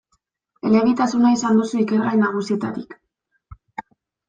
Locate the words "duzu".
1.61-1.83